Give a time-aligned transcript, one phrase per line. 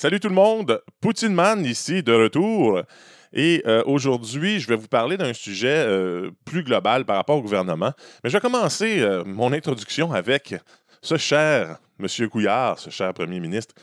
[0.00, 2.80] Salut tout le monde, Poutine Man ici de retour.
[3.34, 7.42] Et euh, aujourd'hui, je vais vous parler d'un sujet euh, plus global par rapport au
[7.42, 7.92] gouvernement.
[8.24, 10.54] Mais je vais commencer euh, mon introduction avec
[11.02, 13.74] ce cher Monsieur Couillard, ce cher Premier ministre,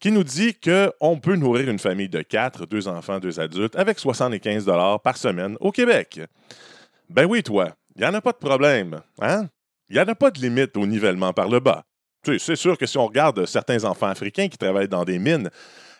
[0.00, 4.00] qui nous dit qu'on peut nourrir une famille de quatre, deux enfants, deux adultes, avec
[4.00, 4.68] 75
[5.04, 6.20] par semaine au Québec.
[7.08, 9.46] Ben oui, toi, il n'y en a pas de problème, hein?
[9.88, 11.84] Il n'y en a pas de limite au nivellement par le bas.
[12.24, 15.50] C'est sûr que si on regarde certains enfants africains qui travaillent dans des mines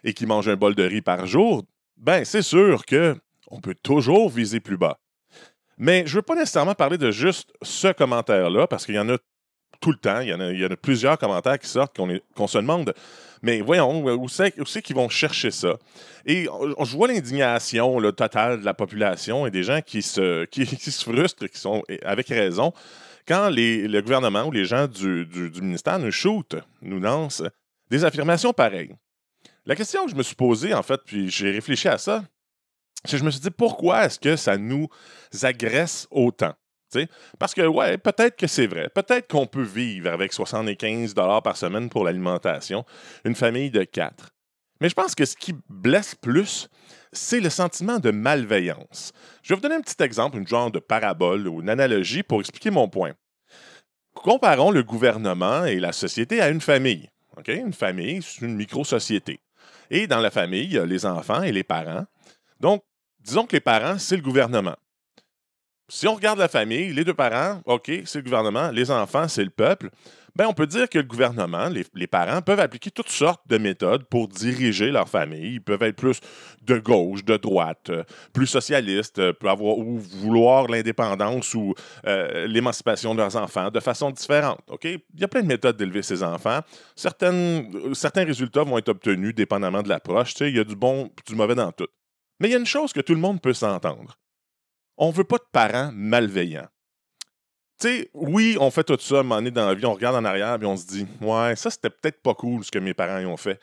[0.05, 1.65] et qui mangent un bol de riz par jour,
[1.97, 3.17] ben c'est sûr que
[3.51, 4.99] on peut toujours viser plus bas.
[5.79, 9.09] Mais je ne veux pas nécessairement parler de juste ce commentaire-là, parce qu'il y en
[9.09, 9.17] a
[9.81, 10.21] tout le temps.
[10.21, 12.93] Il y en a, plusieurs commentaires qui sortent qu'on se demande,
[13.43, 14.53] mais voyons, où c'est
[14.83, 15.79] qu'ils vont chercher ça?
[16.27, 20.91] Et je vois l'indignation totale de la population et des gens qui se, qui, qui
[20.91, 22.73] se frustrent, qui sont avec raison,
[23.31, 25.25] quand le gouvernement ou les gens du,
[25.63, 27.45] ministère nous shootent, nous lancent
[27.89, 28.97] des affirmations pareilles.
[29.65, 32.25] La question que je me suis posée, en fait, puis j'ai réfléchi à ça,
[33.05, 34.89] c'est que je me suis dit pourquoi est-ce que ça nous
[35.43, 36.55] agresse autant?
[37.39, 38.89] Parce que, ouais, peut-être que c'est vrai.
[38.89, 42.85] Peut-être qu'on peut vivre avec 75 par semaine pour l'alimentation,
[43.25, 44.31] une famille de quatre.
[44.81, 46.69] Mais je pense que ce qui blesse plus,
[47.13, 49.13] c'est le sentiment de malveillance.
[49.43, 52.41] Je vais vous donner un petit exemple, une genre de parabole ou une analogie pour
[52.41, 53.13] expliquer mon point.
[54.15, 57.11] Comparons le gouvernement et la société à une famille.
[57.47, 59.41] Une famille, c'est une micro-société.
[59.91, 62.05] Et dans la famille, il y a les enfants et les parents.
[62.61, 62.83] Donc,
[63.21, 64.77] disons que les parents, c'est le gouvernement.
[65.89, 69.43] Si on regarde la famille, les deux parents, OK, c'est le gouvernement, les enfants, c'est
[69.43, 69.91] le peuple.
[70.37, 74.05] Ben, on peut dire que le gouvernement, les, parents peuvent appliquer toutes sortes de méthodes
[74.05, 75.55] pour diriger leur famille.
[75.55, 76.21] Ils peuvent être plus
[76.63, 81.75] de gauche, de droite, euh, plus socialistes, euh, ou vouloir l'indépendance ou
[82.07, 84.61] euh, l'émancipation de leurs enfants de façon différente.
[84.85, 86.61] Il y a plein de méthodes d'élever ses enfants.
[86.95, 90.35] Certaines, certains résultats vont être obtenus dépendamment de l'approche.
[90.41, 91.89] il y a du bon et du mauvais dans tout.
[92.39, 94.19] Mais il y a une chose que tout le monde peut s'entendre.
[94.97, 96.69] On ne veut pas de parents malveillants
[97.81, 99.95] tu sais, oui, on fait tout ça, à un moment donné dans la vie, on
[99.95, 102.79] regarde en arrière et on se dit, ouais, ça c'était peut-être pas cool ce que
[102.79, 103.59] mes parents y ont fait.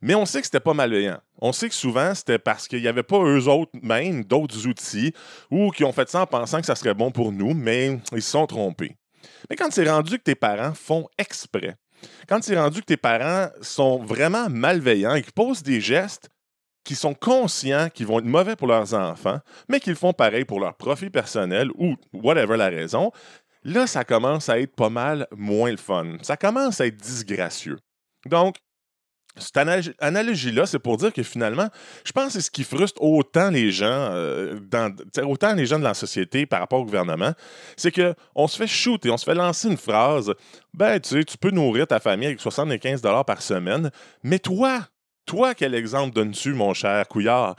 [0.00, 1.18] Mais on sait que c'était pas malveillant.
[1.40, 5.12] On sait que souvent, c'était parce qu'il n'y avait pas eux autres même d'autres outils
[5.50, 8.22] ou qui ont fait ça en pensant que ça serait bon pour nous, mais ils
[8.22, 8.96] se sont trompés.
[9.50, 11.74] Mais quand c'est rendu que tes parents font exprès,
[12.28, 16.30] quand c'est rendu que tes parents sont vraiment malveillants et qu'ils posent des gestes
[16.84, 20.60] qui sont conscients qu'ils vont être mauvais pour leurs enfants, mais qu'ils font pareil pour
[20.60, 23.10] leur profit personnel ou whatever la raison,
[23.62, 26.16] là, ça commence à être pas mal moins le fun.
[26.22, 27.78] Ça commence à être disgracieux.
[28.26, 28.56] Donc,
[29.40, 29.56] cette
[30.00, 31.68] analogie-là, c'est pour dire que finalement,
[32.04, 35.78] je pense que c'est ce qui frustre autant les gens, euh, dans, autant les gens
[35.78, 37.32] de la société par rapport au gouvernement,
[37.76, 40.34] c'est qu'on se fait shooter, on se fait lancer une phrase,
[40.74, 43.90] ben tu sais, tu peux nourrir ta famille avec 75 par semaine,
[44.22, 44.80] mais toi,
[45.26, 47.54] toi, quel exemple donnes-tu, mon cher Couillard?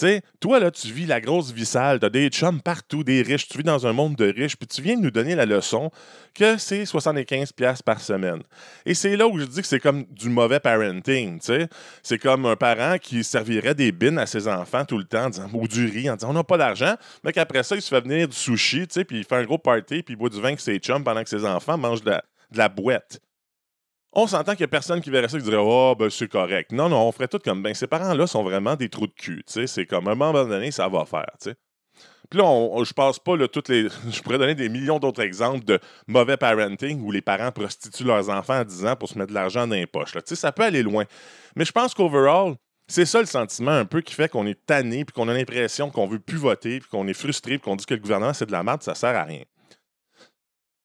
[0.00, 3.48] Sais, toi, là, tu vis la grosse vie sale, t'as des chums partout, des riches,
[3.48, 5.90] tu vis dans un monde de riches, puis tu viens nous donner la leçon
[6.34, 8.40] que c'est 75 pièces par semaine.
[8.86, 11.66] Et c'est là où je dis que c'est comme du mauvais parenting, tu.
[12.04, 15.66] C'est comme un parent qui servirait des bines à ses enfants tout le temps, ou
[15.66, 16.94] du riz, en disant on n'a pas d'argent,
[17.24, 19.44] mais qu'après ça, il se fait venir du sushi, tu sais, puis il fait un
[19.44, 22.04] gros party, puis il boit du vin avec ses chums pendant que ses enfants mangent
[22.04, 22.14] de
[22.52, 23.18] la boîte
[24.12, 26.72] on s'entend qu'il n'y a personne qui verrait ça qui dirait Oh, ben c'est correct.
[26.72, 29.42] Non, non, on ferait tout comme ben, ces parents-là sont vraiment des trous de cul.
[29.46, 31.26] C'est comme à un moment donné, ça va faire.
[32.30, 33.88] Puis là, je passe pas toutes les.
[34.10, 38.28] Je pourrais donner des millions d'autres exemples de mauvais parenting où les parents prostituent leurs
[38.28, 40.14] enfants à 10 ans pour se mettre de l'argent dans les poches.
[40.14, 40.20] Là.
[40.24, 41.04] Ça peut aller loin.
[41.56, 42.54] Mais je pense qu'overall,
[42.86, 45.90] c'est ça le sentiment un peu qui fait qu'on est tanné, puis qu'on a l'impression
[45.90, 48.46] qu'on veut plus voter, puis qu'on est frustré, puis qu'on dit que le gouvernement c'est
[48.46, 49.42] de la merde, ça sert à rien.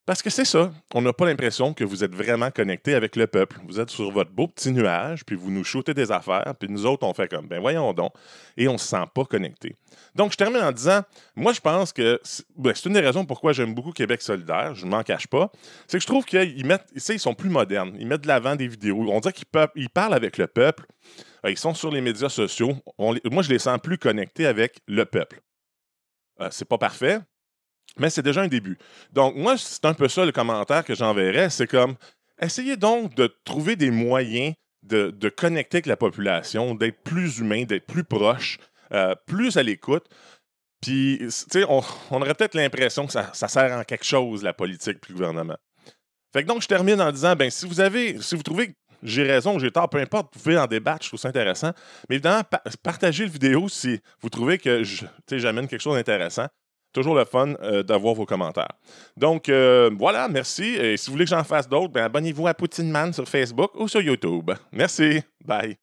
[0.05, 0.69] Parce que c'est ça.
[0.93, 3.57] On n'a pas l'impression que vous êtes vraiment connecté avec le peuple.
[3.65, 6.85] Vous êtes sur votre beau petit nuage, puis vous nous shootez des affaires, puis nous
[6.85, 8.11] autres, on fait comme, ben voyons donc,
[8.57, 9.77] et on ne se sent pas connecté.
[10.13, 11.03] Donc, je termine en disant,
[11.37, 12.19] moi, je pense que
[12.57, 15.49] ben, c'est une des raisons pourquoi j'aime beaucoup Québec solidaire, je ne m'en cache pas,
[15.87, 17.95] c'est que je trouve qu'ils mettent, ils sont plus modernes.
[17.97, 19.05] Ils mettent de l'avant des vidéos.
[19.09, 20.85] On dirait qu'ils parlent avec le peuple.
[21.45, 22.75] Euh, ils sont sur les médias sociaux.
[22.99, 25.39] moi, je les sens plus connectés avec le peuple.
[26.41, 27.19] Euh, c'est pas parfait,
[27.97, 28.77] mais c'est déjà un début.
[29.11, 31.49] Donc, moi, c'est un peu ça le commentaire que j'enverrais.
[31.49, 31.95] C'est comme,
[32.39, 34.53] essayez donc de trouver des moyens
[34.83, 38.57] de, connecter avec la population, d'être plus humain, d'être plus proche,
[38.91, 40.05] euh, plus à l'écoute.
[40.81, 41.81] Puis, tu sais, on,
[42.11, 45.57] aurait peut-être l'impression que ça, sert en quelque chose, la politique puis le gouvernement.
[46.33, 48.73] Fait que donc, je termine en disant, ben si vous avez, si vous trouvez que
[49.03, 51.71] j'ai raison, j'ai tort, peu importe, vous pouvez en débattre, je trouve ça intéressant.
[52.09, 52.41] Mais évidemment,
[52.81, 54.83] partagez le vidéo si vous trouvez que
[55.31, 56.47] j'amène quelque chose d'intéressant.
[56.93, 58.73] Toujours le fun euh, d'avoir vos commentaires.
[59.17, 60.75] Donc, euh, voilà, merci.
[60.75, 63.71] Et si vous voulez que j'en fasse d'autres, ben, abonnez-vous à Poutine Man sur Facebook
[63.75, 64.51] ou sur YouTube.
[64.71, 65.21] Merci.
[65.43, 65.77] Bye.